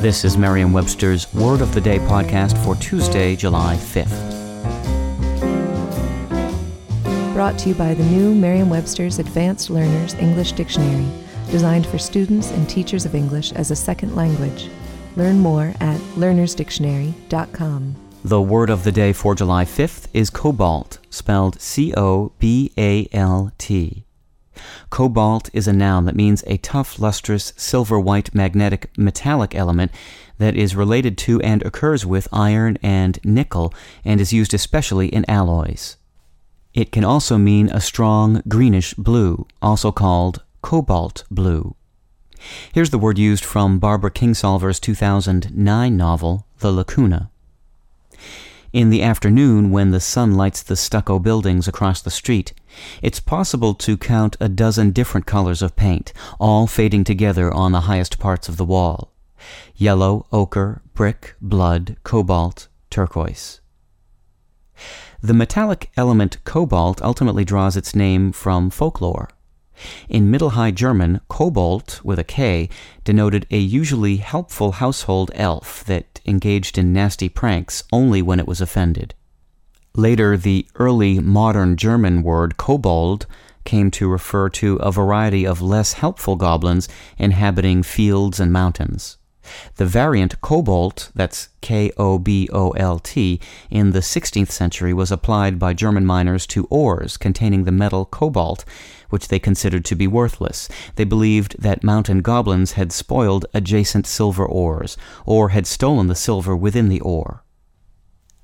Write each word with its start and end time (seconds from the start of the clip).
This 0.00 0.24
is 0.24 0.38
Merriam-Webster's 0.38 1.34
Word 1.34 1.60
of 1.60 1.74
the 1.74 1.80
Day 1.80 1.98
podcast 1.98 2.56
for 2.64 2.76
Tuesday, 2.76 3.34
July 3.34 3.74
5th. 3.74 4.14
Brought 7.34 7.58
to 7.58 7.70
you 7.70 7.74
by 7.74 7.94
the 7.94 8.04
new 8.04 8.32
Merriam-Webster's 8.32 9.18
Advanced 9.18 9.70
Learners 9.70 10.14
English 10.14 10.52
Dictionary, 10.52 11.08
designed 11.50 11.84
for 11.84 11.98
students 11.98 12.52
and 12.52 12.70
teachers 12.70 13.06
of 13.06 13.16
English 13.16 13.50
as 13.54 13.72
a 13.72 13.76
second 13.76 14.14
language. 14.14 14.68
Learn 15.16 15.40
more 15.40 15.74
at 15.80 15.98
learnersdictionary.com. 16.14 17.96
The 18.22 18.40
word 18.40 18.70
of 18.70 18.84
the 18.84 18.92
day 18.92 19.12
for 19.12 19.34
July 19.34 19.64
5th 19.64 20.06
is 20.14 20.30
cobalt, 20.30 21.00
spelled 21.10 21.60
C 21.60 21.92
O 21.96 22.30
B 22.38 22.70
A 22.78 23.08
L 23.10 23.50
T. 23.58 24.04
Cobalt 24.90 25.50
is 25.52 25.68
a 25.68 25.72
noun 25.72 26.04
that 26.06 26.16
means 26.16 26.44
a 26.46 26.56
tough, 26.58 26.98
lustrous, 26.98 27.52
silver 27.56 27.98
white 27.98 28.34
magnetic 28.34 28.90
metallic 28.96 29.54
element 29.54 29.92
that 30.38 30.56
is 30.56 30.76
related 30.76 31.18
to 31.18 31.40
and 31.42 31.62
occurs 31.62 32.06
with 32.06 32.28
iron 32.32 32.78
and 32.82 33.18
nickel 33.24 33.74
and 34.04 34.20
is 34.20 34.32
used 34.32 34.54
especially 34.54 35.08
in 35.08 35.24
alloys. 35.28 35.96
It 36.74 36.92
can 36.92 37.04
also 37.04 37.38
mean 37.38 37.68
a 37.70 37.80
strong 37.80 38.42
greenish 38.46 38.94
blue, 38.94 39.46
also 39.60 39.90
called 39.90 40.42
cobalt 40.62 41.24
blue. 41.30 41.74
Here's 42.72 42.90
the 42.90 42.98
word 42.98 43.18
used 43.18 43.44
from 43.44 43.78
Barbara 43.78 44.10
Kingsolver's 44.10 44.78
2009 44.78 45.96
novel, 45.96 46.46
The 46.60 46.70
Lacuna. 46.70 47.30
In 48.72 48.90
the 48.90 49.02
afternoon, 49.02 49.70
when 49.70 49.92
the 49.92 50.00
sun 50.00 50.34
lights 50.34 50.62
the 50.62 50.76
stucco 50.76 51.18
buildings 51.18 51.66
across 51.66 52.02
the 52.02 52.10
street, 52.10 52.52
it's 53.00 53.18
possible 53.18 53.72
to 53.74 53.96
count 53.96 54.36
a 54.40 54.48
dozen 54.48 54.90
different 54.90 55.24
colors 55.24 55.62
of 55.62 55.74
paint, 55.74 56.12
all 56.38 56.66
fading 56.66 57.04
together 57.04 57.50
on 57.50 57.72
the 57.72 57.82
highest 57.82 58.18
parts 58.18 58.46
of 58.48 58.58
the 58.58 58.66
wall 58.66 59.12
yellow, 59.74 60.26
ochre, 60.32 60.82
brick, 60.92 61.34
blood, 61.40 61.96
cobalt, 62.02 62.68
turquoise. 62.90 63.60
The 65.22 65.32
metallic 65.32 65.90
element 65.96 66.44
cobalt 66.44 67.00
ultimately 67.00 67.44
draws 67.44 67.76
its 67.76 67.94
name 67.94 68.32
from 68.32 68.68
folklore. 68.68 69.30
In 70.08 70.30
Middle 70.30 70.50
High 70.50 70.70
German, 70.70 71.20
kobolt, 71.28 72.02
with 72.04 72.18
a 72.18 72.24
K, 72.24 72.68
denoted 73.04 73.46
a 73.50 73.58
usually 73.58 74.16
helpful 74.16 74.72
household 74.72 75.30
elf 75.34 75.84
that 75.84 76.20
engaged 76.26 76.78
in 76.78 76.92
nasty 76.92 77.28
pranks 77.28 77.84
only 77.92 78.22
when 78.22 78.40
it 78.40 78.46
was 78.46 78.60
offended. 78.60 79.14
Later, 79.94 80.36
the 80.36 80.66
early 80.76 81.18
modern 81.18 81.76
German 81.76 82.22
word 82.22 82.56
kobold 82.56 83.26
came 83.64 83.90
to 83.90 84.08
refer 84.08 84.48
to 84.48 84.76
a 84.76 84.92
variety 84.92 85.46
of 85.46 85.60
less 85.60 85.94
helpful 85.94 86.36
goblins 86.36 86.88
inhabiting 87.18 87.82
fields 87.82 88.40
and 88.40 88.52
mountains. 88.52 89.18
The 89.76 89.86
variant 89.86 90.40
kobolt, 90.40 91.10
that's 91.14 91.48
K 91.60 91.90
O 91.96 92.18
B 92.18 92.48
O 92.52 92.70
L 92.70 92.98
T, 92.98 93.40
in 93.70 93.90
the 93.90 94.00
16th 94.00 94.50
century 94.50 94.92
was 94.94 95.10
applied 95.10 95.58
by 95.58 95.74
German 95.74 96.06
miners 96.06 96.46
to 96.48 96.66
ores 96.70 97.16
containing 97.16 97.64
the 97.64 97.72
metal 97.72 98.04
cobalt, 98.04 98.64
which 99.10 99.28
they 99.28 99.38
considered 99.38 99.84
to 99.86 99.94
be 99.94 100.06
worthless. 100.06 100.68
They 100.96 101.04
believed 101.04 101.56
that 101.60 101.84
mountain 101.84 102.22
goblins 102.22 102.72
had 102.72 102.92
spoiled 102.92 103.46
adjacent 103.54 104.06
silver 104.06 104.46
ores, 104.46 104.96
or 105.24 105.50
had 105.50 105.66
stolen 105.66 106.06
the 106.06 106.14
silver 106.14 106.56
within 106.56 106.88
the 106.88 107.00
ore. 107.00 107.42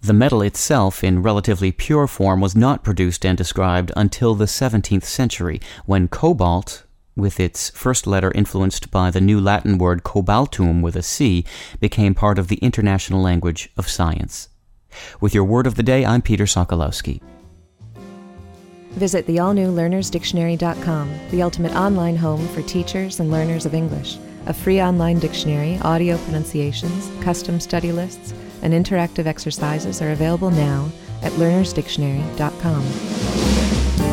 The 0.00 0.12
metal 0.12 0.42
itself, 0.42 1.04
in 1.04 1.22
relatively 1.22 1.70
pure 1.70 2.08
form, 2.08 2.40
was 2.40 2.56
not 2.56 2.82
produced 2.82 3.24
and 3.24 3.38
described 3.38 3.92
until 3.96 4.34
the 4.34 4.46
17th 4.46 5.04
century, 5.04 5.60
when 5.86 6.08
cobalt, 6.08 6.84
with 7.16 7.40
its 7.40 7.70
first 7.70 8.06
letter 8.06 8.32
influenced 8.34 8.90
by 8.90 9.10
the 9.10 9.20
new 9.20 9.40
Latin 9.40 9.78
word 9.78 10.02
cobaltum 10.02 10.82
with 10.82 10.96
a 10.96 11.02
C, 11.02 11.44
became 11.80 12.14
part 12.14 12.38
of 12.38 12.48
the 12.48 12.56
international 12.56 13.20
language 13.20 13.70
of 13.76 13.88
science. 13.88 14.48
With 15.20 15.34
your 15.34 15.44
word 15.44 15.66
of 15.66 15.76
the 15.76 15.82
day, 15.82 16.04
I'm 16.04 16.22
Peter 16.22 16.44
Sokolowski. 16.44 17.20
Visit 18.92 19.26
the 19.26 19.38
all 19.38 19.54
new 19.54 19.72
learnersdictionary.com, 19.72 21.10
the 21.30 21.42
ultimate 21.42 21.74
online 21.74 22.16
home 22.16 22.46
for 22.48 22.62
teachers 22.62 23.20
and 23.20 23.30
learners 23.30 23.64
of 23.64 23.74
English. 23.74 24.18
A 24.46 24.52
free 24.52 24.82
online 24.82 25.18
dictionary, 25.18 25.78
audio 25.82 26.18
pronunciations, 26.18 27.10
custom 27.22 27.60
study 27.60 27.92
lists, 27.92 28.34
and 28.62 28.74
interactive 28.74 29.26
exercises 29.26 30.02
are 30.02 30.12
available 30.12 30.50
now 30.50 30.90
at 31.22 31.32
learnersdictionary.com. 31.32 34.11